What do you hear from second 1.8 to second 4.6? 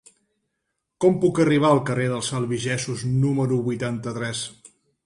carrer dels Albigesos número vuitanta-tres?